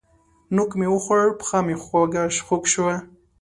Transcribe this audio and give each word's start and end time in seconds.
نوک 0.55 0.71
مې 0.79 0.87
وخوړ؛ 0.91 1.25
پښه 1.39 1.59
مې 1.65 1.75
خوږ 2.45 2.63
شوه. 2.73 2.95